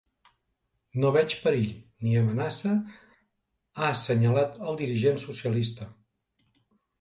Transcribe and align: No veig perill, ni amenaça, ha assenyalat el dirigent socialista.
No 1.01 1.09
veig 1.17 1.35
perill, 1.43 1.67
ni 2.05 2.15
amenaça, 2.21 2.71
ha 3.75 3.91
assenyalat 3.97 4.57
el 4.73 4.81
dirigent 4.81 5.23
socialista. 5.27 5.91